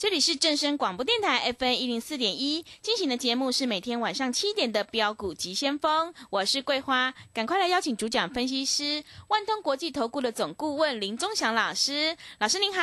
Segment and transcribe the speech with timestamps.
[0.00, 12.80] 这里是正声广播电台 FM 一零四点一，进行的节目是每天晚上七点的标股急先锋，我是桂花，赶快来邀请主讲分析师万通国际投顾的总顾问林忠祥老师，老师您好。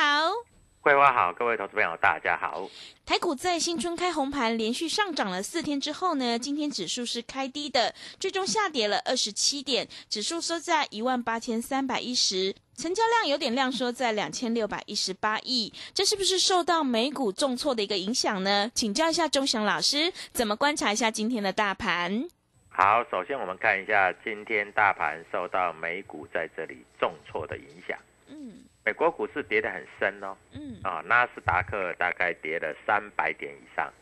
[0.80, 2.70] 桂花好，各位投资朋友大家好。
[3.04, 18.70] 台股在新春开红盘，连续上涨了四天之后呢，今天指数是开低的，最终下跌了二十七点，指数收在一万八千三百一十，成交量有点量缩在两千六百一十八亿，这是不是受到美股重挫的一个影响呢？
[18.72, 22.28] 请教一下钟祥老师，怎么观察一下今天的大盘？
[22.68, 27.98] 好，首先我们看一下今天大盘受到美股在这里重挫的影响。
[28.28, 33.92] 嗯美国股市跌得很深哦，嗯啊，纳斯达克大概跌了三百点以上，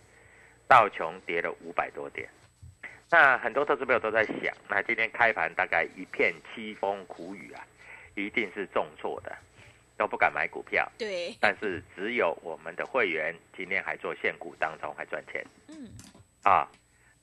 [0.69, 2.29] 道琼跌了五百多点。
[3.11, 7.65] 那很多投资朋友都在想，那今天开盘大概一片凄风苦雨啊，
[8.17, 9.37] 一定是重挫的，
[9.97, 10.91] 都不敢买股票。
[10.99, 15.89] 对，但是只有我们的会员今天还做现股当中还赚钱嗯
[16.43, 16.67] 啊。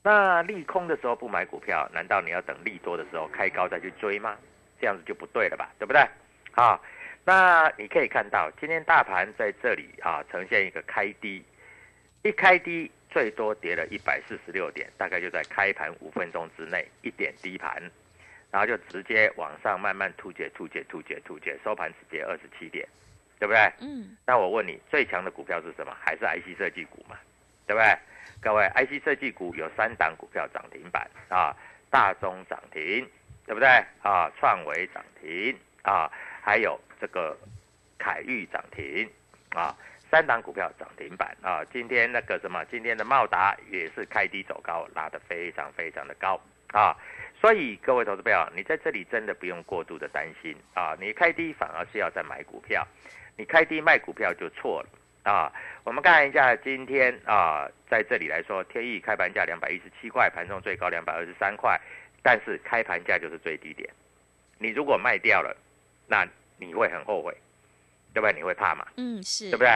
[0.02, 4.36] 那利空的时候不买股票，难道你要等利多的时候开高再去追吗？
[4.80, 6.00] 这样子就不对了吧，对不对？
[6.52, 6.78] 啊，
[7.24, 11.42] 那你可以看到今天大盘在这里啊呈现一个开低，
[12.22, 17.82] 一开低最多跌了一百四十六点，大概就在开盘五分钟之内一点低盘，
[18.54, 22.86] 然后就直接往上慢慢突解、突解、突解、突解，收盘只跌二十七点，
[23.40, 23.60] 对不对？
[23.80, 25.92] 嗯那我问你，最强的股票是什么？
[26.00, 27.18] 还是 IC 设计股嘛，
[27.66, 27.98] 对不对？
[28.40, 31.52] 各位，IC 设计股有三档股票涨停板啊，
[31.90, 33.04] 大中涨停，
[33.44, 33.66] 对不对？
[34.04, 36.08] 啊，创维涨停啊，
[36.40, 37.36] 还有这个
[37.98, 39.10] 凯域涨停
[39.50, 39.76] 啊，
[40.08, 41.64] 三档股票涨停板啊。
[41.72, 46.96] 今天那个什么，今天的茂达也是开低走高，拉得非常非常的高啊。
[47.40, 52.86] 所以各位投资朋友，你在这里真的不用过度的担心啊，你开低反而是要再买股票。
[53.36, 54.88] 你开低卖股票就错了
[55.24, 55.52] 啊！
[55.82, 61.76] 我们看一下今天啊，在这里来说，天意开盘价两百一十七块，盘中最高两百二十三块，
[62.22, 63.90] 但是开盘价就是最低点。
[64.58, 65.56] 你如果卖掉了，
[66.06, 66.24] 那
[66.56, 67.36] 你会很后悔，
[68.12, 68.32] 对不对？
[68.32, 68.86] 你会怕嘛？
[68.96, 69.68] 嗯是，对不对？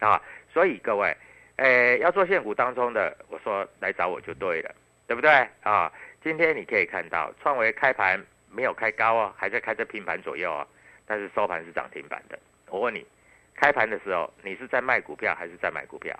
[0.00, 0.20] 啊，
[0.52, 1.16] 所以各位，
[1.56, 4.74] 诶，要做现股当中的，我说来找我就对了，
[5.06, 5.30] 对不对？
[5.62, 5.90] 啊，
[6.26, 8.20] 今天你可以看到创维开盘
[8.50, 10.66] 没有开高哦，还在开在平盘左右哦，
[11.06, 12.36] 但是收盘是涨停板的。
[12.66, 13.06] 我问你，
[13.54, 16.18] 开盘的时候你是在卖股票还是在买股票？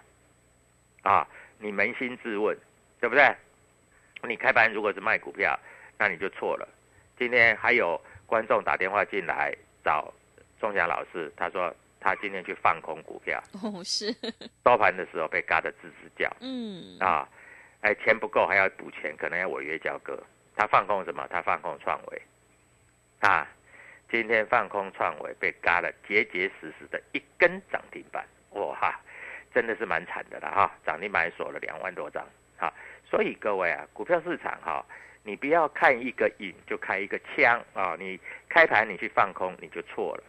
[1.02, 1.26] 啊，
[1.58, 2.56] 你扪心自问，
[3.00, 3.08] 对？
[3.08, 3.34] 不对？
[4.22, 5.58] 你开盘如果是卖股票，
[5.98, 6.68] 那你就错了。
[7.18, 9.52] 今天还有观众打电话进来
[9.82, 10.14] 找
[10.60, 14.14] 钟祥老师，他说他今天去放空股票，哦是，
[14.64, 17.28] 收盘的时候被嘎得吱吱叫嗯啊！
[17.80, 20.22] 哎，钱不够还要补钱，可能要违约交割。
[20.56, 21.26] 他放空什么？
[21.30, 22.22] 他放空创维
[23.20, 23.46] 啊！
[24.08, 29.00] 今天放空创维被嘎了结结实实的一根涨停板，哇哈，
[29.52, 30.72] 真的是蛮惨的了哈！
[30.86, 32.24] 涨停板锁了两万多张
[32.56, 32.72] 哈，
[33.04, 34.84] 所以各位啊，股票市场哈，
[35.24, 37.96] 你不要看一个影就开一个枪啊！
[37.98, 38.18] 你
[38.48, 40.22] 开盘你去放空你就错了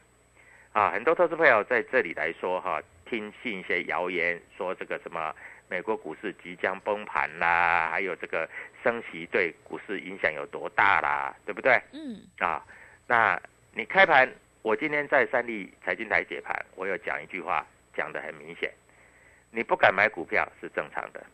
[0.73, 0.89] 啊！
[0.89, 5.33] 很多投资朋友在这里来说哈，听信一些谣言说这个什么
[5.69, 8.49] 美国股市即将崩盘啦，还有这个
[8.83, 11.81] 升息对股市影响有多大啦，对不对？
[11.91, 12.65] 嗯，啊，
[13.05, 13.41] 那
[13.73, 14.29] 你开盘，
[14.61, 18.71] 我今天在三立财经台解盘，我有讲一句话，讲的很明显，
[19.51, 21.25] 你不敢买股票是正常的，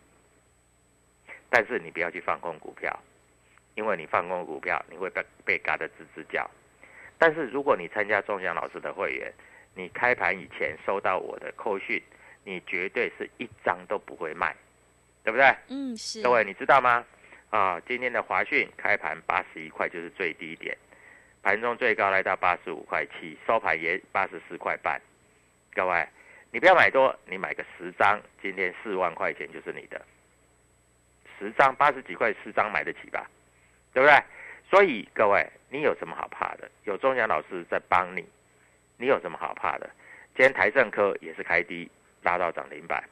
[1.49, 2.97] 但是你不要去放空股票，
[3.75, 6.49] 因为你放空股票，你会被被嘎得吱吱叫。
[7.19, 9.31] 但是如果你参加钟祥老师的会员，
[9.75, 12.01] 你开盘以前收到我的扣讯，
[12.43, 14.55] 你绝对是一张都不会卖，
[15.23, 15.55] 对不对？
[15.69, 16.21] 嗯，是。
[16.21, 17.05] 各位，你知道吗？
[17.49, 20.75] 啊，今天的华讯开盘八十一块就是最低点，
[21.41, 24.99] 盘中最高来到八十五块七，收盘也八十四块半。
[25.73, 26.07] 各位，
[26.51, 30.01] 你不要买多，你买个十张，今天四万块钱就是你的。
[31.37, 33.29] 十张八十几块，十张买得起吧？
[33.93, 34.23] 对不对？
[34.69, 36.69] 所以各位，你有什么好怕的？
[36.85, 38.25] 有中祥老师在帮你，
[38.97, 39.87] 你有什么好怕的？
[40.35, 41.89] 今天台政科也是开低，
[42.23, 43.03] 拉到涨停板。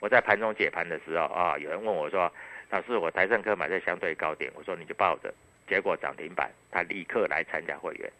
[0.00, 2.32] 我在盘中解盘的时候啊，有人问我说
[2.70, 5.32] ：“老师，我台政科买在相对高点。”我说：“你就抱着。”
[5.68, 8.12] 结果涨停板，他立刻来参加会员，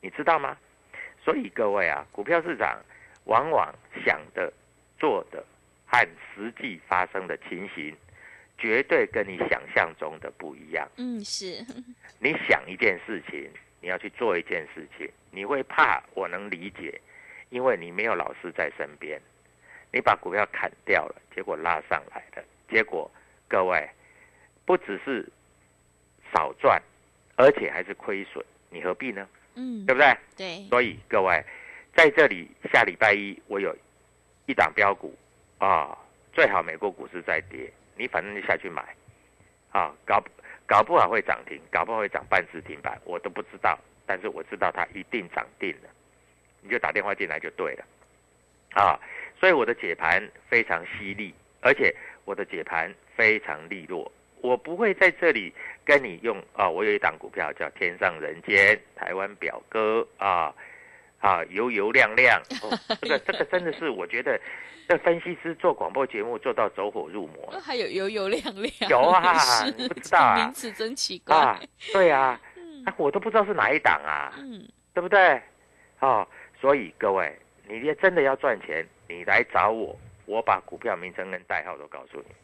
[0.00, 0.56] 你知道吗？
[1.22, 2.82] 所以各位啊，股票市场
[3.24, 3.72] 往往
[4.04, 4.52] 想的、
[4.98, 5.44] 做的
[5.86, 7.94] 和实际发生的情形。
[8.62, 10.86] 绝对跟你想象中的不一样。
[10.98, 11.64] 嗯，是。
[12.18, 17.00] 你想一件事情，你要去做一件事情，你会怕，我能理解，
[17.48, 19.18] 因为你没有老师在身边，
[19.92, 23.10] 你把股票砍掉了，结果拉上来了，结果
[23.48, 23.88] 各位
[24.64, 25.28] 不只是
[26.32, 26.80] 少赚，
[27.36, 29.28] 而且还是亏损，你何必呢？
[29.54, 30.16] 嗯，对不对？
[30.36, 30.68] 对。
[30.68, 31.44] 所以各位
[31.94, 33.76] 在这里，下礼拜一我有
[34.46, 35.16] 一档标股
[35.58, 35.98] 啊，
[36.32, 37.72] 最好美国股市在跌。
[37.96, 38.82] 你反正就下去买，
[39.72, 40.22] 啊，搞
[40.66, 43.78] 搞不好会涨停，搞不好会涨半只停板，我都不知道。
[44.06, 45.90] 但是我知道它一定涨定了，
[46.62, 47.84] 你就打电话进来就对了，
[48.70, 48.98] 啊，
[49.40, 51.92] 所以我的解盘非常犀利，而且
[52.24, 54.12] 我的解盘非常利落。
[54.42, 55.52] 我不会在这里
[55.84, 60.54] 跟你用啊，我有一档股票叫天上人间，台湾表哥啊。
[61.22, 62.70] 啊，油油亮亮，哦，
[63.02, 64.40] 这个这个真的是，我觉得，
[64.88, 67.50] 这分析师做广播节目做到走火入魔。
[67.60, 69.34] 还有油油亮亮，有啊，
[69.86, 71.60] 不知道啊，名词真奇怪啊，
[71.92, 72.40] 对啊，
[72.86, 75.38] 那我都不知道是哪一档啊，嗯，对不对？
[76.00, 76.26] 哦，
[76.58, 77.38] 所以各位，
[77.70, 79.96] 你要真的要赚钱，你来找我，
[80.26, 82.34] 我把股票名称跟代号都告诉你，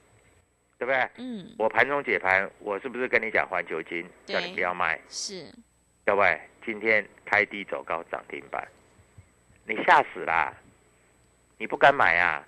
[0.78, 1.10] 对不对？
[1.16, 5.00] 嗯，我盘中解盘，我是不是跟你讲环球金，叫你不要卖？
[5.08, 5.52] 是。
[6.04, 8.66] 各位，今天开低走高涨停板，
[9.66, 10.54] 你吓死啦！
[11.58, 12.46] 你不敢买啊，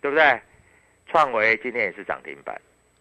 [0.00, 0.40] 对不对？
[1.08, 2.58] 创维今天也是涨停板。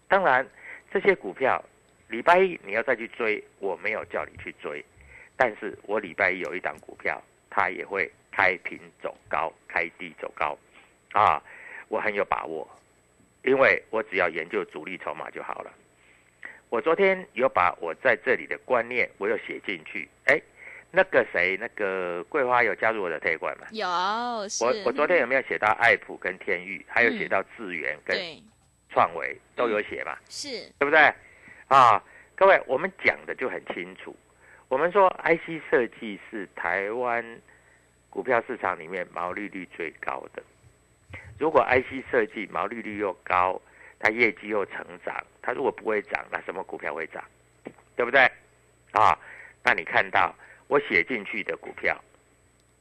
[0.10, 0.46] 当然，
[0.92, 1.64] 这些股票
[2.10, 4.84] 礼拜一你要再去追，我没有叫你去追，
[5.38, 10.58] 但是我礼拜一有一档股票，它也会开平走高，开低走高，
[11.14, 11.42] 啊，
[11.88, 12.68] 我很有把握，
[13.46, 15.72] 因为我只要研究主力筹码就好了。
[16.68, 20.10] 我昨天有把我在这里的观念，我有写进去。
[20.26, 20.42] 哎，
[20.92, 23.68] 那个谁，那个桂花有加入我的推管吗？
[23.72, 28.18] 有，我我昨天有没有写到爱普跟天域，还有写到智源跟
[28.90, 30.18] 创维都有写嘛？
[30.28, 31.00] 是，对不对？
[31.70, 32.04] 啊，
[32.36, 34.14] 各位，我们讲的就很清楚。
[34.68, 37.24] 我们说 IC 设计是台湾
[38.16, 40.42] 股票市场里面毛利率最高的。
[41.38, 43.62] 如果 IC 设计毛利率又高，
[44.00, 47.22] 它业绩又成长，它如果不会涨，那什么股票会涨？
[47.98, 48.22] 对不对？
[48.94, 49.20] 啊，
[49.66, 50.34] 那你看到
[50.68, 52.02] 我写进去的股票，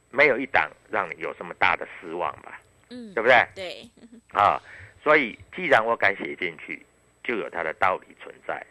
[0.09, 2.61] 没有一档让你有什么大的失望吧？
[2.89, 3.45] 嗯，对不对？
[3.53, 3.89] 对。
[4.31, 4.57] 啊，
[5.03, 6.81] 所以既然我敢写进去，
[7.25, 8.65] 就有它的道理存在。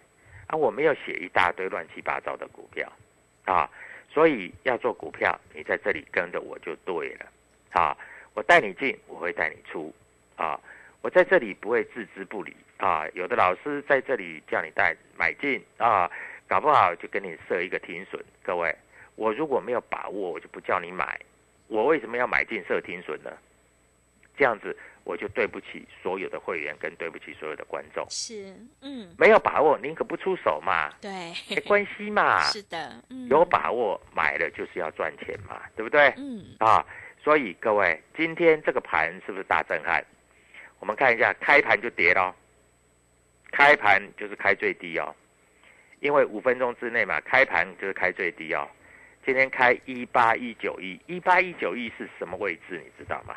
[0.47, 2.91] 啊，我没有写一大堆乱七八糟的股票，
[3.45, 3.71] 啊，
[4.09, 7.27] 所以要做股票，你在这里跟着我就对了。
[7.73, 7.97] 啊，
[8.35, 9.95] 我带你进，我会带你出，
[10.37, 10.61] 啊。
[11.03, 13.07] 我在这里不会置之不理啊！
[13.13, 16.11] 有的老师在这里叫你带买进啊，
[16.49, 18.25] 搞不好就跟你设一个停损。
[18.43, 18.75] 各位，
[19.15, 21.21] 我如果没有把握，我就不叫你买。
[21.69, 23.31] 我为什么要买进设停损呢？
[24.35, 24.75] 这样子
[25.05, 28.07] 我就对不起所有的会员，跟对不起所有的观众。
[28.09, 30.91] 是，嗯，没有把握宁可不出手嘛。
[31.01, 32.43] 对，没关系嘛。
[32.51, 36.13] 是的，嗯，有把握买了就是要赚钱嘛，对不对？
[36.17, 36.85] 嗯，啊，
[37.23, 40.03] 所以各位，今天这个盘是不是大震撼？
[40.81, 42.35] 我们看一下，开盘就跌了，
[43.53, 45.15] 开盘就是开最低哦，
[46.01, 48.69] 因为五分钟之内嘛，开盘就是开最低哦。
[49.25, 52.83] 今天开一八一九一，一八一九一是什么位置？
[52.85, 53.35] 你知道吗？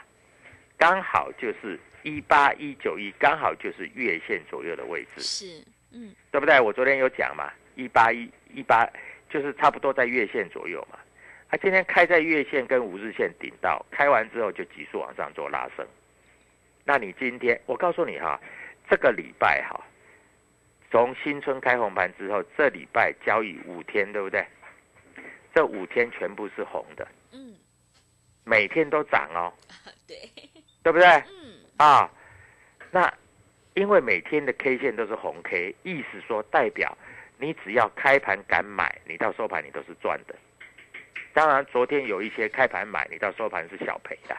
[0.78, 5.22] 刚好就是一八一九一，刚好就是月线左右的位置。
[5.22, 6.60] 是，嗯，对不对？
[6.60, 8.88] 我昨天有讲嘛，一八一一八
[9.30, 11.00] 就是差不多在月线左右嘛。
[11.50, 15.88] 它今天开在月线跟五日线顶到，开完之后就急速往上做拉升。
[16.84, 18.40] 那你今天我告诉你哈，
[18.90, 19.82] 这个礼拜哈，
[20.92, 24.46] 从新春开红盘之后，这礼拜交易五天，对不对？
[25.56, 27.56] 这五天全部是红的，嗯，
[28.44, 29.52] 每天都涨哦，
[30.08, 30.18] 对，
[30.88, 31.06] 对不对？
[31.06, 32.10] 嗯，啊，
[32.92, 33.14] 那
[33.74, 36.98] 因为每天的 K 线都是红 K，意思说代表
[37.38, 40.36] 你只要开盘敢买，你到收盘你都是赚的。
[41.34, 44.38] 当然，昨天有一些开盘买，你到收盘是小赔的，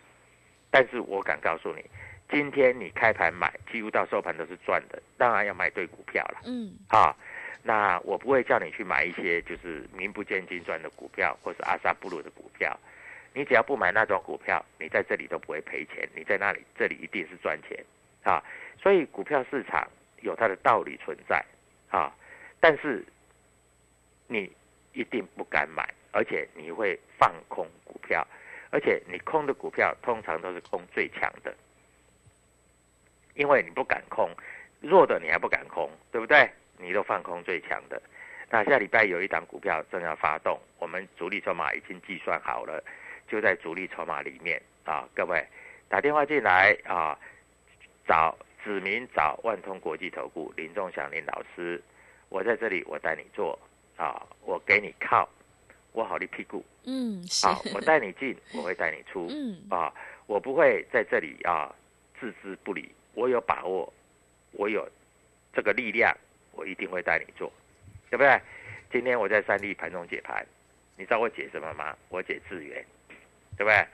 [0.70, 1.84] 但是我敢告诉你，
[2.30, 5.02] 今天你开盘买，几乎到收盘都是赚的。
[5.18, 7.14] 当然要买对股票了，嗯，啊，
[7.62, 12.74] 那我不会叫你去买一些就是名不见经传的股票，或是阿萨布鲁的股票。
[13.38, 17.78] 你只要不买那种股票，你在这里都不会赔钱，你在那里这里一定是赚钱
[18.24, 18.42] 啊。
[18.82, 19.88] 所以股票市场
[20.22, 21.40] 有它的道理存在
[21.88, 22.12] 啊，
[22.58, 23.04] 但是
[24.26, 24.50] 你
[24.92, 28.26] 一定不敢买，而且你会放空股票，
[28.72, 31.54] 而且你空的股票通常都是空最强的，
[33.34, 34.28] 因为你不敢空，
[34.80, 36.50] 弱的你还不敢空，对不对？
[36.76, 38.02] 你都放空最强的。
[38.50, 42.82] 那下礼拜有一档股票正要发动，我们主力筹码已经计算好了，
[43.28, 45.46] 就在主力筹码里面啊，各位
[45.88, 47.18] 打电话进来啊，
[48.06, 51.80] 找指名找万通国际投顾林仲祥林老师，
[52.28, 53.58] 我在这里我带你做
[53.96, 55.28] 啊，我给你靠，
[55.92, 59.92] 我好你屁股嗯，好，啊，我带你进，我会带你出嗯，啊，
[60.26, 61.74] 我不会在这里啊
[62.18, 63.92] 置之不理，我有把握，
[64.52, 64.88] 我有
[65.52, 66.16] 这个力量，
[66.52, 67.52] 我一定会带你做，
[68.10, 68.40] 对不对？
[68.90, 70.46] 今天我在三立盘中解盘，
[70.96, 71.94] 你知道我解什么吗？
[72.08, 72.84] 我解智源，
[73.58, 73.86] 对不对？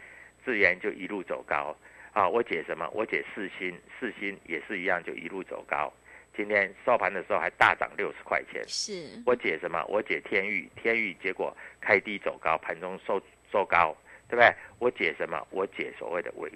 [0.45, 1.75] 智源就一路走高
[2.13, 2.29] 啊！
[2.29, 2.87] 我解什么？
[2.93, 5.91] 我解四星，四星也是一样，就一路走高。
[6.37, 8.63] 今天收盘的时候还大涨六十块钱。
[8.69, 9.83] 是，我解什么？
[9.89, 13.19] 我解天域，天域结果开低走高，盘中收
[13.51, 13.97] 收高，
[14.29, 14.55] 对不对？
[14.79, 15.41] 我解什么？
[15.51, 16.53] 我解所谓的尾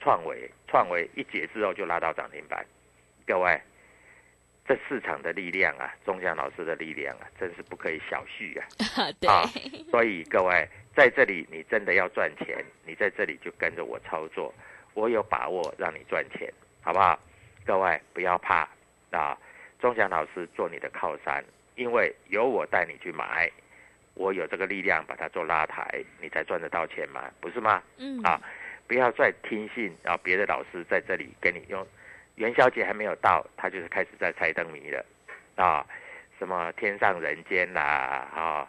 [0.00, 2.64] 创维，创维一解之后就拉到涨停板。
[3.26, 3.60] 各位，
[4.70, 9.10] 这市场的力量啊，钟祥老师的力量啊，真是不可以小觑啊！
[9.18, 9.42] 对，啊
[9.90, 14.54] 所以各位在这里，你真的要赚钱，你在这里就跟着我操作，
[14.94, 16.48] 我有把握让你赚钱，
[16.82, 17.18] 好不好？
[17.66, 18.68] 各位不要怕
[19.10, 19.36] 啊！
[19.80, 23.50] 钟祥老师做你的靠山，因为有我带你去买，
[24.14, 27.82] 我有这个力量把它做拉抬，你才赚得到钱嘛，不是吗？
[27.96, 28.40] 嗯，啊，
[28.86, 31.84] 不要再听信啊别的老师在这里跟你用，
[32.40, 35.04] 元宵节还没有到，他就是开始在猜灯谜了，
[35.56, 35.86] 啊，
[36.38, 37.82] 什么天上人间啦，
[38.34, 38.66] 啊，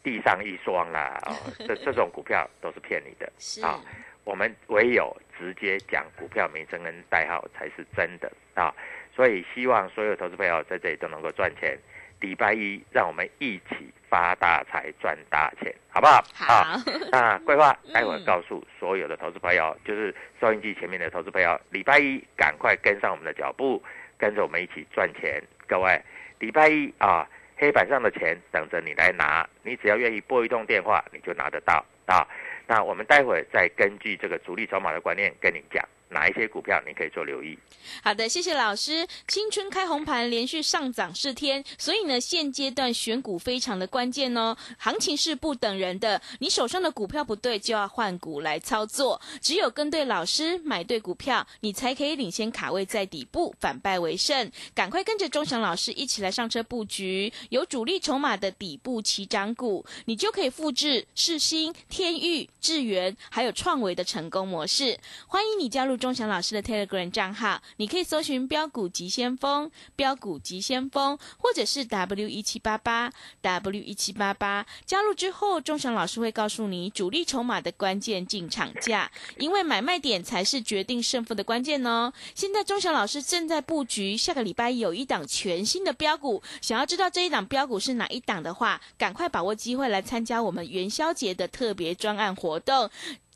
[0.00, 1.34] 地上一双啦，啊，
[1.66, 3.26] 这这种股票都是骗你的，
[3.66, 3.82] 啊
[4.22, 8.72] 我们唯有直接讲股票名称跟代号才是真的啊，
[9.12, 11.76] 所以希望所有投资朋友在这里都能够赚钱。
[12.20, 16.22] 礼拜一，让我们一起发大财、赚大钱，好不好？
[16.46, 23.82] 啊，好， 那规划待会告诉所有的投资朋友，就是收音机前面的投资朋友，礼拜一赶快跟上我们的脚步，
[24.18, 25.42] 跟着我们一起赚钱。
[25.66, 26.00] 各位，
[26.38, 32.26] 礼拜一啊，黑板上的钱等着你来拿，你只要愿意拨一通电话，你就拿得到啊。
[32.66, 37.58] 那我们待会儿再根据这个主力筹码的观念跟你讲，哪一些股票你可以做留意。
[38.02, 39.06] 好的，谢谢老师。
[39.28, 44.56] 新春开红盘，连续上涨四天，所以呢，现阶段选股非常的关键哦。
[44.76, 49.20] 行情是不等人的，你手上的股票不对，就要换股来操作。
[49.40, 54.50] 只有跟对老师，买对股票，你才可以领先卡位在底部，反败为胜。
[54.74, 64.98] 赶快跟着钟祥老师一起来上车布局，有主力筹码的底部起涨股，你就可以复制世新、天域、智源还有创维的成功模式。
[65.26, 74.66] 欢迎你加入钟祥老师的 Telegram 账号，你可以搜寻“标股急先锋”、“标股急先锋”，或者是 W 一七八八 W 一七八八。
[74.86, 82.10] 加入之后，钟祥老师会告诉你主力筹码的关键进场价，因为买卖点才是决定胜负的关键哦。
[82.34, 92.88] 现在钟祥老师正在布局，下个礼拜有一档全新的标股，想要知道这一档标股是哪一档的话，赶快把握机会来参加我们元宵节的特别专案活动。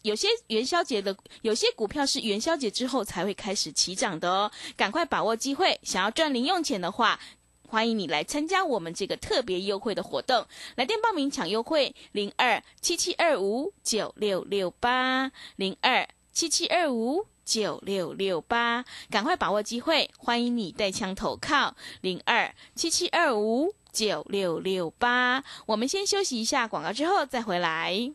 [0.05, 5.81] 有些元宵节的有些股票是元宵节之后才会开始起涨的哦，赶快把握机会。
[5.83, 7.19] 想要赚零用钱的话，
[7.67, 10.47] 欢迎你来参加我们这个特别优惠的活动。
[10.77, 17.27] 来电报名抢优惠：零二七七二五九六六八零二七七二五。
[17.47, 20.11] 九六六八，赶快把握机会！
[20.17, 25.45] 欢迎你带枪投靠零二七七二五九六六八。
[25.67, 28.15] 我们先休息一下广告，之后再回来。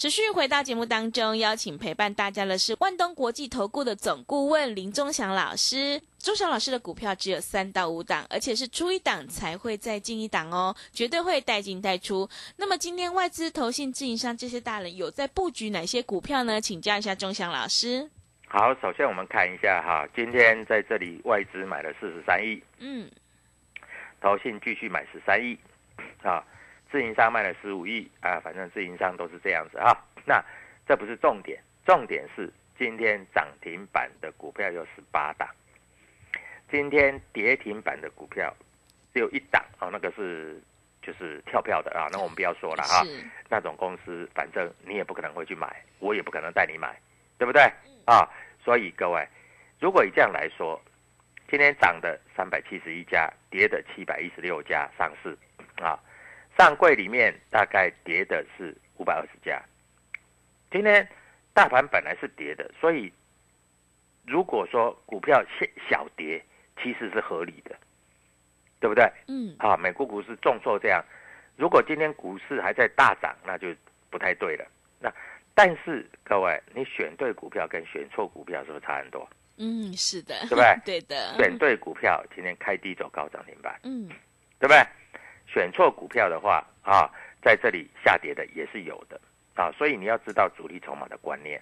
[0.00, 6.00] 持续回到节目当中，邀请陪伴大家的是万东国际投顾的总顾问林忠祥老师。
[6.18, 12.26] 忠祥老师的股票只有三到五档，而且是出一档才会再进一档哦，绝对会带进带出。
[12.56, 16.58] 那么今天外资、投信、自营商这些大人有在布局哪些股票呢？
[16.58, 18.08] 请教一下忠祥老师。
[18.48, 23.06] 好，首先我们看一下哈，今天在这里外资买了四十三亿，嗯，
[24.22, 25.58] 投信继续买十三亿，
[26.22, 26.42] 啊。
[26.90, 29.96] 自营商卖了十五亿啊，反正自营商都是这样子啊。
[30.26, 30.42] 那
[30.86, 35.48] 这不是重点，重点是今天涨停板的股票有十八档，
[36.70, 38.54] 今天跌停板的股票
[39.14, 40.60] 只有一档啊，那个是
[41.00, 42.08] 就是跳票的啊。
[42.10, 43.02] 那我们不要说了哈，
[43.48, 46.98] 那种公司反正你也不可能会去买，我也不可能带你买，
[47.38, 47.62] 对不对
[48.04, 48.28] 啊？
[48.62, 49.26] 所以各位，
[49.78, 50.80] 如果以这样来说，
[51.48, 55.36] 今天涨的三百七十一家，跌的七百一十六家上市
[55.80, 55.98] 啊。
[56.60, 59.58] 上柜里面大概跌的是五百二十家，
[60.70, 61.08] 今天
[61.54, 63.10] 大盘本来是跌的，所以
[64.26, 66.44] 如果说股票小小跌，
[66.82, 67.74] 其实是合理的，
[68.78, 69.10] 对不对？
[69.26, 69.56] 嗯。
[69.58, 71.02] 啊，美国股市重挫这样，
[71.56, 73.74] 如果今天股市还在大涨，那就
[74.10, 74.66] 不太对了。
[74.98, 75.10] 那
[75.54, 79.26] 但是各位，你选对股票跟选错股票是不是差很多？
[79.56, 80.76] 嗯，是的，对不对？
[80.84, 81.34] 对的。
[81.38, 84.06] 选对股票，今天开低走高涨停板，嗯，
[84.58, 84.86] 对不对？
[85.52, 87.10] 选错股票的话啊，
[87.42, 89.20] 在这里下跌的也是有的
[89.54, 91.60] 啊，所以你要知道主力筹码的观念。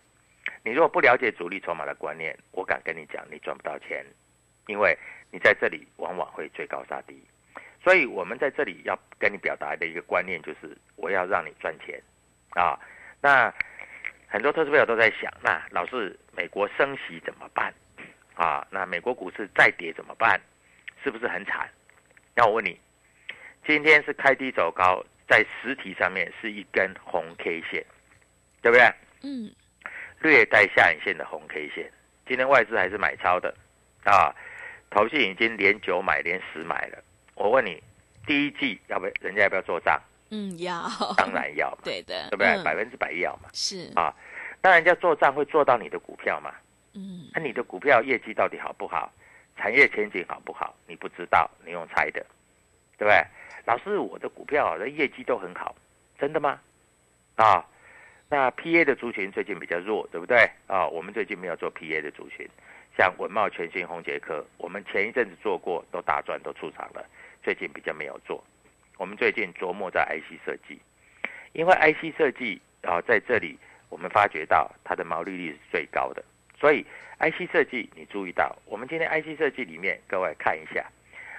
[0.62, 4.04] 你如果不了解主力筹码的观念，我敢跟你讲，你赚不到钱，
[4.66, 4.96] 因为
[5.30, 7.22] 你在这里往往会追高杀低。
[7.82, 11.98] 所以我们在这里要跟你表达的一个观念就是，我要让你赚钱
[12.50, 12.78] 啊。
[13.22, 13.52] 那
[14.26, 17.72] 很多投资朋友都在想，那老是美国升息怎么办
[18.34, 18.66] 啊？
[18.70, 20.38] 那美国股市再跌怎么办？
[21.02, 21.70] 是不是很惨？
[22.34, 22.78] 那我问你。
[23.68, 27.84] 今天是开低走高，在实体上面是一根红 K 线，
[28.62, 28.90] 对不对？
[29.22, 29.52] 嗯，
[30.22, 31.92] 略带下影线的红 K 线。
[32.26, 33.54] 今天外资还是买超的，
[34.04, 34.34] 啊，
[34.88, 37.04] 投信已经连九买连十买了。
[37.34, 37.82] 我问你，
[38.26, 40.00] 第一季要不人家要不要做账？
[40.30, 40.82] 嗯，要，
[41.18, 42.64] 当然要嘛，对的，对不对？
[42.64, 44.10] 百分之百要嘛，是啊，
[44.62, 46.54] 那人家做账会做到你的股票嘛？
[46.94, 49.12] 嗯，那你的股票业绩到底好不好？
[49.58, 50.74] 产业前景好不好？
[50.86, 52.24] 你不知道，你用猜的，
[52.96, 53.22] 对不对？
[53.68, 55.76] 老师，我的股票的业绩都很好，
[56.18, 56.58] 真的吗？
[57.36, 57.62] 啊，
[58.30, 60.50] 那 P A 的族群最近比较弱，对不对？
[60.66, 62.48] 啊，我们最近没有做 P A 的族群，
[62.96, 67.04] 像文茂、全新、红杰科，我们前一阵子做过，都大赚，都出场了。
[67.42, 68.42] 最近比较没有做，
[68.96, 70.80] 我们最近琢磨在 I C 设计，
[71.52, 73.58] 因为 I C 设计啊，在这里
[73.90, 76.24] 我们发觉到它的毛利率是最高的，
[76.58, 76.86] 所以
[77.18, 80.90] I C 设计你注意到，我们今天 I C 设计里面，各位看一下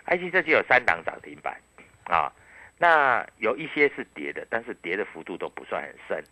[0.05, 1.59] ，I C 设计有三档涨停板。
[2.09, 2.33] 啊，
[2.77, 6.23] 那有一些是跌的，但是跌的幅度都不算很深，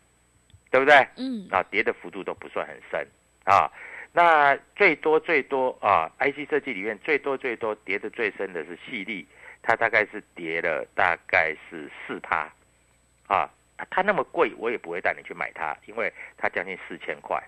[0.72, 1.08] 对不对？
[1.18, 3.08] 嗯，啊，跌的幅度都不算很深
[3.46, 3.72] 啊。
[4.12, 9.28] 那最多最多啊，IC 设计里面最多最多跌的最深的是细粒，
[9.62, 12.52] 它大概是跌了大概是四趴，
[13.28, 13.48] 啊，
[13.92, 17.40] 它那么贵，我也不会带你去买它，因为它将近四千块，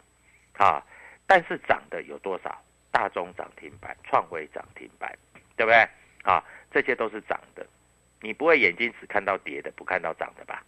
[0.58, 0.86] 啊，
[1.26, 2.62] 但是涨的有多少？
[2.92, 5.16] 大中涨停板，创维涨停板，
[5.56, 5.88] 对不对？
[6.24, 7.66] 啊，这些都是涨的。
[8.22, 10.64] 你不会眼睛只看到跌的，不看到涨的吧？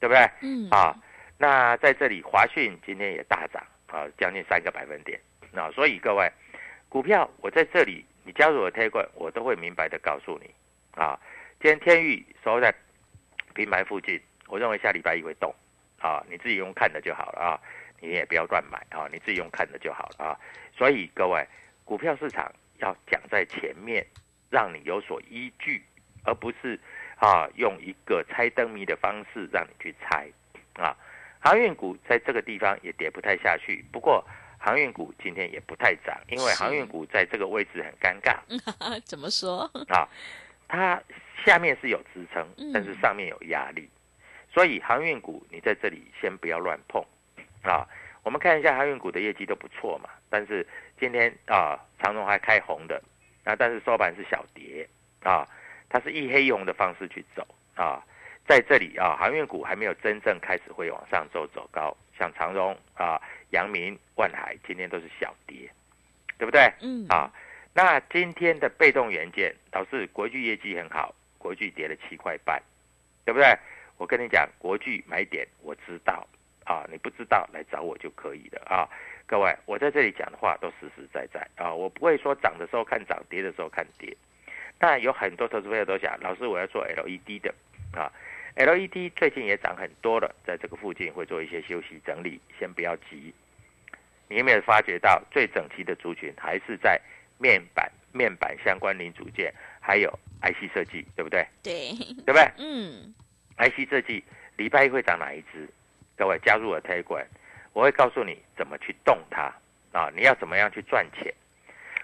[0.00, 0.30] 对不对？
[0.40, 0.68] 嗯。
[0.70, 0.96] 啊，
[1.38, 5.20] 那在这里华讯今天也大涨啊，将近三个百分点。
[5.52, 6.30] 那所以各位，
[6.88, 10.50] 股票我在这里，你加入我的 Telegram，我都会明白的告诉你
[11.00, 11.18] 啊。
[11.60, 12.74] 今天天域收在
[13.54, 15.54] 平盘附近，我认为下礼拜一会动
[16.00, 17.60] 啊，你自己用看的就好了啊，
[18.00, 20.38] 你也不要乱买啊，你自己用看的就好了啊。
[20.76, 21.46] 所以各位，
[21.84, 24.06] 股票市场要讲在前面，
[24.50, 25.82] 让你有所依据。
[26.26, 26.78] 而不是
[27.18, 30.28] 啊，用一个猜灯谜的方式让你去猜
[30.74, 30.94] 啊。
[31.40, 34.22] 航运股在这个地方也跌不太下去，不过
[34.58, 38.36] 航运股今天也不太涨，因为航运股在这个位置很尴尬。
[39.06, 40.08] 怎么说啊？
[40.68, 41.00] 它
[41.44, 43.88] 下面是有支撑，但是上面有压力，
[44.52, 47.00] 所以航运股你在这里先不要乱碰
[47.62, 47.86] 啊。
[48.24, 50.66] 我们看一下航运股的业绩都不错嘛，但是
[50.98, 53.00] 今天啊，长荣还开红的
[53.44, 54.88] 啊，但是收盘是小跌
[55.22, 55.46] 啊。
[55.88, 58.02] 它是一黑一红的方式去走啊，
[58.46, 63.20] 在这里啊，航运股还没有真正开始会往上走走高，像长荣啊、
[63.50, 65.70] 阳明、万海今天都是小跌，
[66.38, 66.72] 对不对？
[66.80, 67.30] 嗯啊，
[67.72, 72.62] 那今天的被动元件导致国巨业绩很好，国巨跌了七块半，
[73.24, 73.56] 对不对？
[73.98, 76.26] 我跟你讲，国巨买点我知道
[76.64, 78.88] 啊，你不知道来找我就可以了啊。
[79.26, 84.14] 各位，我在这里讲的话都实实在在啊，我不会说涨的时候看涨，跌的时候看跌。
[84.78, 87.54] 那有很多投资朋友都想，老师我要做 LED 的
[87.92, 88.12] 啊
[88.56, 93.32] ，LED 最近也涨很多了，在这个附近会做一些休息整理，先不要急。
[94.28, 97.00] 你有没有发觉到最整齐的族群还是在
[97.38, 100.10] 面板、面板相关零组件，还有
[100.42, 101.46] IC 设计，对不对？
[101.62, 101.92] 对，
[102.24, 103.14] 对不对 嗯
[103.58, 104.22] ，？IC 设计
[104.56, 105.68] 礼拜一会涨哪一支？
[106.16, 107.26] 各位加入我 t 管，
[107.72, 109.52] 我会告诉你怎么去动它
[109.92, 110.10] 啊！
[110.16, 111.32] 你要怎么样去赚钱？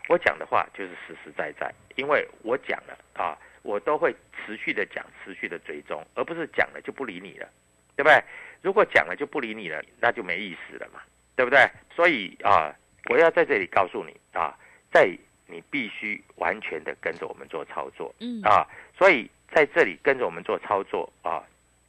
[0.09, 7.49] 我讲的话就是实实在在，因为我讲了啊，我都会持续的讲，持续的追踪，而不是讲了就不理你了，
[7.97, 8.23] 对不对？
[8.61, 11.01] 如果讲了就不理你了，那就没意思了嘛，
[11.37, 11.69] 对不对？
[11.95, 12.75] 所以啊，
[13.11, 14.57] 我要在这里告诉你啊，
[14.93, 15.09] 在
[15.47, 21.43] 你必须完全的跟着我们做操作，嗯啊，所以在这里跟着我们做操作啊，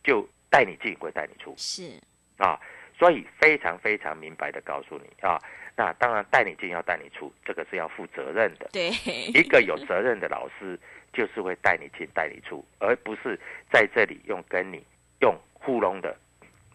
[0.04, 2.00] 就带你进，会带你出是，
[2.38, 2.60] 啊，
[2.98, 5.40] 所以非常非常明白的告诉你啊，
[5.76, 8.70] 那当然带你进要带你出，这个是要负责任的。
[8.72, 8.90] 对，
[9.34, 10.80] 一个有责任的老师，
[11.12, 13.40] 就是会带你进带你出，而不是
[13.72, 14.84] 在这里用跟你
[15.22, 16.16] 用糊弄的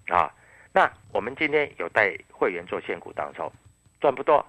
[0.09, 0.35] 啊。
[0.73, 3.51] 那我们今天有带会员做现股当中，
[4.01, 4.45] 赚不多，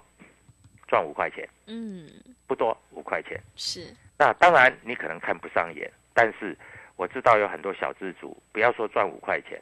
[0.87, 2.09] 赚五块钱，嗯，
[2.47, 3.39] 不多五块钱。
[3.55, 6.57] 是，那当然你可能看不上眼，但是
[6.95, 9.61] 我知道有很多小资主，不要说赚五块钱，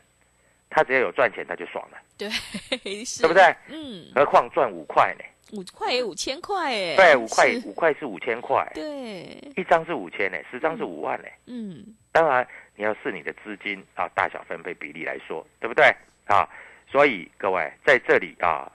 [0.70, 2.30] 他只要有赚钱他就爽了，对，
[3.06, 3.44] 是，对不对？
[3.70, 5.24] 嗯，何况赚五块呢？
[5.54, 11.28] 五块也五千块哎，对，五块五块是五千块，对，一张是五千呢，十张是五万呢。
[11.46, 15.86] 嗯，当然，你要视你的资金啊大小分配比例来说，对不对
[16.26, 16.46] 啊？
[16.92, 18.70] 所以各位在这里啊，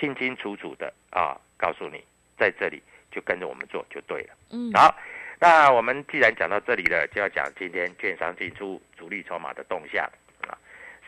[0.00, 2.02] 清清楚楚的啊，告诉你，
[2.36, 4.34] 在这里就跟着我们做就对了。
[4.50, 4.92] 嗯，好，
[5.38, 10.10] 那我们既然讲到这里了，就要讲今天券商进出主力筹码的动向啊。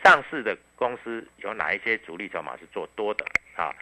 [0.03, 3.73] 上市的公司有哪一些主力筹码是做多的啊？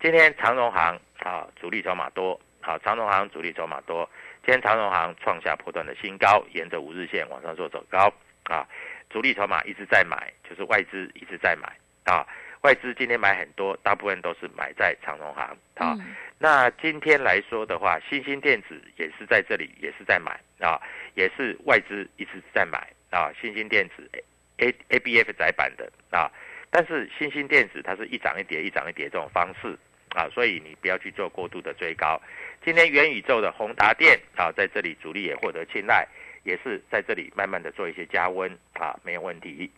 [0.00, 4.08] 今天长荣行啊，主力筹码多，好、长荣行主力筹码多。
[4.44, 8.12] 今天长荣行创下波段的新高，沿着五日线往上做走高
[8.44, 8.68] 啊，
[9.10, 11.72] 主力筹码一直在买，就是外资一直在买
[12.04, 12.26] 啊。
[12.60, 15.96] 外资今天买很多，大部分都是买在长荣行啊。
[15.98, 20.78] 嗯那今天来说的话，新兴电子也是在这里，也是在买啊，
[21.14, 23.32] 也是外资一直在买啊。
[23.40, 24.10] 新兴电子
[24.58, 26.30] A A B F 窄板的啊，
[26.70, 29.76] 但是新兴电子它是一涨一跌，一涨一跌这种方式
[30.10, 32.20] 啊，所以你不要去做过度的追高。
[32.64, 36.06] 今天元宇宙的宏达电啊，在这里主力也获得青睐，
[36.44, 39.70] 也是在这里慢慢的做一些加温啊，没有问题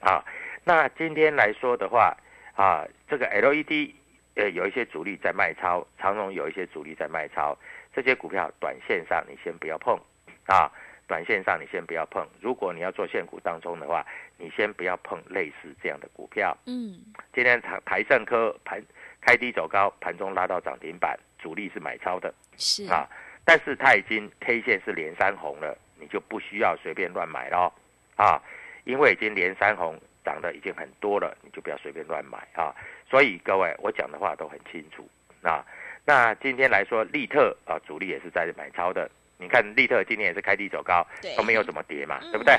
[0.00, 0.24] 啊。
[0.64, 2.16] 那今天来说的话
[2.54, 3.90] 啊，这个 LED
[4.34, 7.56] 呃有一些主力在卖超，长荣有一些主力在卖超，
[7.94, 9.98] 这些股票短线上你先不要碰
[10.46, 10.70] 啊，
[11.10, 12.24] 短线上你先不要碰。
[12.40, 14.06] 如果你要做现股当中的话，
[14.38, 16.56] 你先不要碰类似这样的股票。
[16.66, 17.00] 嗯，
[17.34, 18.80] 今天台台盛科盘
[19.20, 23.08] 开低走高，盘中拉到涨停板，主力是买超的是，啊，
[23.44, 27.74] 但是它已经 K 线是连三红了，你就不需要随便乱买咯
[28.14, 28.40] 啊，
[28.84, 32.72] 因为已经连三红涨的已经很多了，你就不要随便乱买啊。
[33.10, 35.08] 所以各位，我讲的话都很清楚
[35.42, 35.66] 啊。
[36.06, 39.10] 那今天来说，利特啊，主力也是在买超的。
[39.40, 42.54] 你看利特今天也是开低走高对，都没有怎么跌嘛，嗯对不对？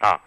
[0.00, 0.18] 啊，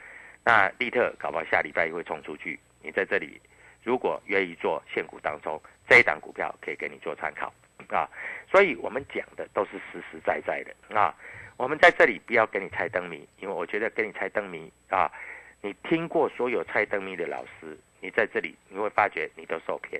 [0.44, 2.60] 那利特搞不好下礼拜会冲出去。
[2.82, 3.42] 你在这里
[3.84, 7.52] 如果愿意做现股当中，这一档股票可以给你做参考
[7.90, 8.08] 啊。
[8.50, 11.14] 所以我们讲的都是实实在在的啊。
[11.58, 15.12] 我们在这里不要给你猜灯谜，因为我觉得给你猜灯谜啊，
[15.62, 20.00] 你听过所有猜灯谜的老师，你在这里你会发觉你都受骗，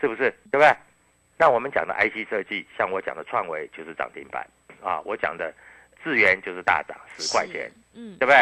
[0.00, 0.30] 是不是？
[0.50, 0.68] 对不对？
[1.38, 4.44] 那我们讲的 IC 设计，像我讲的创维就是涨停板
[4.82, 5.52] 啊，我讲的
[6.02, 8.36] 智源就是大涨十块钱，是，嗯对，不对？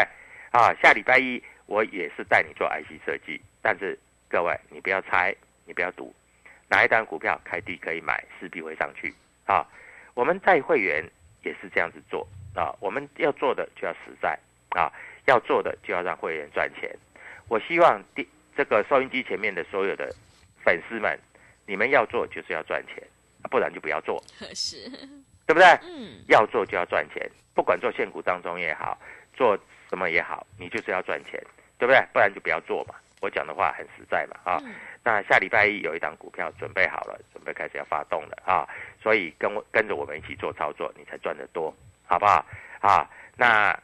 [0.53, 6.15] 啊，下礼拜一我也是带你做 IC 设计，但是各位你不要猜，你不要赌，
[6.69, 9.13] 哪一单股票开低可以买，势必会上去
[9.45, 9.67] 啊。
[10.15, 11.05] 我们带会员
[11.43, 14.39] 也是这样子做啊，我们要做的就要实在
[14.71, 14.91] 啊，
[15.27, 16.91] 要做的就要让会员赚钱。
[17.49, 20.15] 我希望第这个收音机前面的所有的
[20.65, 21.19] 粉丝们，
[21.67, 23.03] 你们要做就是要赚钱，
[23.51, 24.23] 不然就不要做，
[24.55, 24.91] 是，
[25.47, 25.67] 对不对？
[25.83, 28.99] 嗯，要做就要赚钱，不管做现股当中也好，
[29.35, 29.57] 做
[29.89, 31.33] 什么也好，你就是要赚钱，
[31.79, 32.05] 对不对？
[32.13, 32.95] 不然就不要做嘛。
[33.23, 38.69] 我讲的话很实在嘛，啊，嗯那下礼拜一有一档股票准备好了，准备开始要发动了啊，
[39.01, 42.45] 所以跟我跟着我们一起做操作，你才赚得多，好不好？
[42.81, 43.77] 啊，那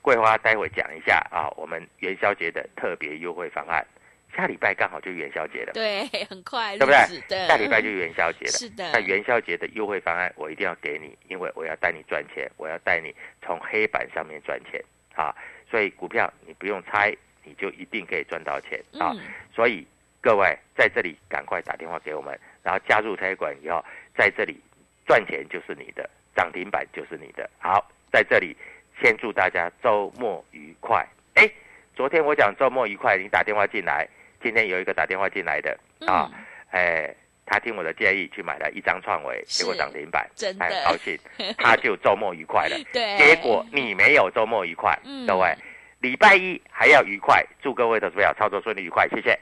[0.00, 3.86] 桂花待会讲一下啊，我们元宵节的特别优惠方案，
[4.34, 6.92] 下礼拜刚好就元宵节了，对， 很快，对不
[7.28, 8.50] 对下礼拜就元宵节了。
[8.52, 14.82] 是的，那元宵节的优惠方案我一定要给你，因为我要带你赚钱，我要带你从黑板上面赚钱
[15.14, 15.34] 啊！
[15.70, 17.14] 所以股票你不用猜，
[17.44, 19.12] 你就一定可以赚到钱啊！
[19.14, 19.20] 嗯，
[19.54, 19.86] 所以
[20.20, 23.84] 各位在这里赶快打电话给我们，然后加入财管以后，
[24.16, 24.60] 在这里
[25.06, 27.48] 赚钱就是你的，涨停板就是你的。
[27.58, 28.56] 好，在这里
[29.00, 31.06] 先祝大家周末愉快。
[31.34, 31.50] 哎，
[31.94, 34.08] 昨天我讲周末愉快，你打电话进来，
[34.42, 36.30] 今天有一个打电话进来的啊，
[36.70, 37.14] 哎。
[37.44, 41.18] 他听我的建议去买了一张创维，结果涨停板，真的很高兴，
[41.58, 42.76] 他就周末愉快了。
[42.92, 45.52] 对，结果你没有周末愉快，各位，
[45.98, 49.38] 礼拜一还要愉快，祝各位的朋友操作顺利愉快，谢谢。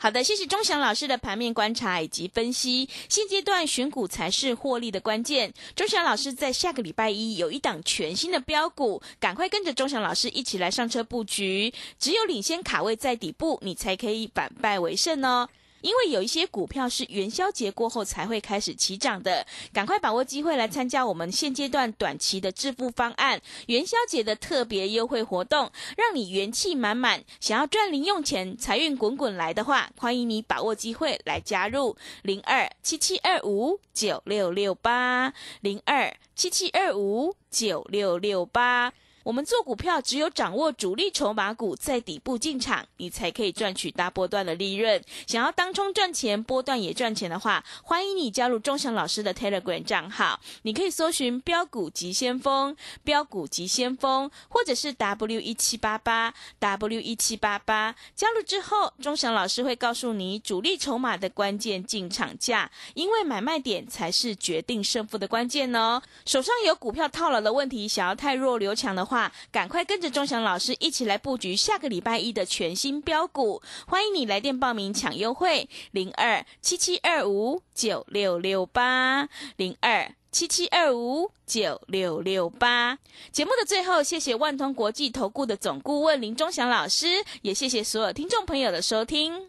[0.00, 2.88] 好的，谢谢钟祥老师的盘面观察以及分析。
[3.08, 5.52] 现阶段选股才是获利的关键。
[5.74, 11.74] 钟祥老师在下个礼拜一有一档全新的标股，赶快跟着钟祥老师一起来上车布局。
[11.98, 15.48] 只有领先卡位在底部，你才可以反败为胜哦。
[15.80, 27.22] 因为有一些股票是元宵节过后才会开始起涨的，赶快把握机会来参加我们现阶段短期的致富方案，元宵节的特别优惠活动，让你元气满满。
[27.40, 38.92] 想要赚零用钱、财运滚滚来的话，欢迎你把握机会来加入零二七七二五九六六八零二七七二五九六六八。
[39.28, 45.04] 我们做股票，只有掌握主力筹码股在底部进场，你才可以赚取大波段的利润。
[45.26, 50.40] 想要当冲赚钱，波段也赚钱的话，欢迎你加入钟祥老师的 Telegram 账号。
[50.62, 57.94] 你可以搜寻“标股急先锋”、“标股急先锋”，或者是 W 一七八八 W 一七八八。
[58.14, 66.00] 加入之后，钟祥老师会告诉你主力筹码的关键进场价，因为买卖点才是决定胜负的关键哦。
[66.24, 69.17] 手上有股票套牢的问题，想要太弱留强的话。
[69.50, 82.98] 赶快跟着钟祥老师一起来布局下个礼拜一的全新标股，欢迎你来电报名抢优惠，零二七七二五九六六八零二七七二五九六六八。
[83.32, 89.48] 节目的最后，谢谢万通国际投顾的总顾问林钟祥老师，也谢谢所有听众朋友的收听。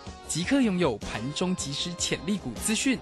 [0.33, 2.97] 即刻拥有盘中即时潜力股资讯，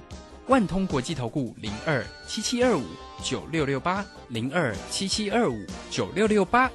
[0.47, 2.83] 万通国际投顾零二七七二五
[3.23, 6.71] 九六六八零二七七二五九六六八，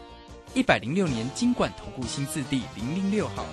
[0.54, 3.44] 一百零六年金管投顾新字第零零六号。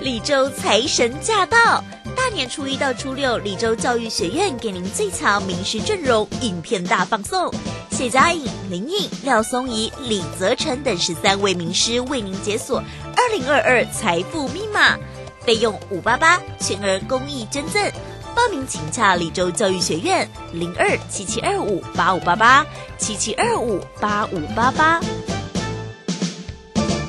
[0.00, 1.82] 李州财神驾到！
[2.16, 7.52] 大年初一到初六，李州教育学院给您最强名师阵容，影片大放送。
[8.00, 12.82] 谢佳颖、林颖、廖松怡、李泽成等十三位名师为您解锁
[13.14, 14.96] 二零二二财富密码，
[15.44, 17.92] 费用五八八，全额公益捐赠。
[18.34, 22.64] 报名请洽李州教育学院零二七七二五八五八八
[22.96, 24.98] 七七二五八五八八。